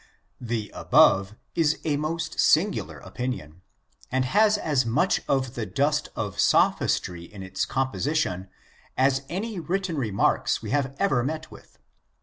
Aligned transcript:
The 0.41 0.71
above 0.73 1.35
is 1.53 1.77
a 1.85 1.95
most 1.95 2.39
singular 2.39 2.97
opinion, 3.01 3.61
and 4.11 4.25
has 4.25 4.57
as 4.57 4.83
much 4.83 5.21
of 5.29 5.53
the 5.53 5.67
dust 5.67 6.09
of 6.15 6.39
sophistry 6.39 7.25
in 7.31 7.43
its 7.43 7.65
composition 7.67 8.49
as 8.97 9.21
any 9.29 9.59
written 9.59 9.97
remarks 9.97 10.59
we 10.59 10.71
have 10.71 10.95
ever 10.97 11.23
met 11.23 11.51
with. 11.51 11.77